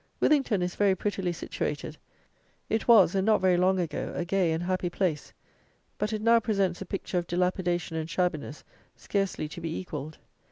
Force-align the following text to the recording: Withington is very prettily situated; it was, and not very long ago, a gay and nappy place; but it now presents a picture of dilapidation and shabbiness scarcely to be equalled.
Withington 0.19 0.63
is 0.63 0.73
very 0.73 0.95
prettily 0.95 1.31
situated; 1.31 1.95
it 2.71 2.87
was, 2.87 3.13
and 3.13 3.23
not 3.23 3.39
very 3.39 3.55
long 3.55 3.79
ago, 3.79 4.11
a 4.15 4.25
gay 4.25 4.51
and 4.51 4.63
nappy 4.63 4.91
place; 4.91 5.31
but 5.99 6.11
it 6.11 6.23
now 6.23 6.39
presents 6.39 6.81
a 6.81 6.87
picture 6.87 7.19
of 7.19 7.27
dilapidation 7.27 7.95
and 7.95 8.09
shabbiness 8.09 8.63
scarcely 8.95 9.47
to 9.49 9.61
be 9.61 9.77
equalled. 9.79 10.17